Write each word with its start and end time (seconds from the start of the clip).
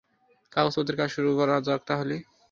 কাগজপত্রের 0.51 0.99
কাজ 0.99 1.09
শুরু 1.15 1.29
করা 1.39 1.55
যাক 1.67 1.81
তাহলে। 1.89 2.15